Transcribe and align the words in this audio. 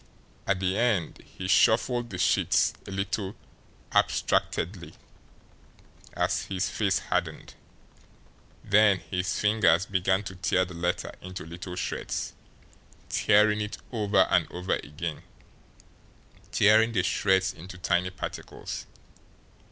At 0.47 0.59
the 0.59 0.79
end 0.79 1.19
he 1.23 1.47
shuffled 1.47 2.09
the 2.09 2.17
sheets 2.17 2.73
a 2.87 2.91
little 2.91 3.35
abstractedly, 3.93 4.95
as 6.13 6.45
his 6.45 6.71
face 6.71 6.97
hardened. 6.97 7.53
Then 8.63 8.97
his 9.01 9.39
fingers 9.39 9.85
began 9.85 10.23
to 10.23 10.35
tear 10.35 10.65
the 10.65 10.73
letter 10.73 11.11
into 11.21 11.45
little 11.45 11.75
shreds, 11.75 12.33
tearing 13.09 13.61
it 13.61 13.77
over 13.91 14.21
and 14.31 14.51
over 14.51 14.73
again, 14.73 15.21
tearing 16.51 16.93
the 16.93 17.03
shreds 17.03 17.53
into 17.53 17.77
tiny 17.77 18.09
particles. 18.09 18.87